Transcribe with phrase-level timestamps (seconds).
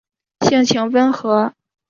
[0.39, 1.53] 性情温和。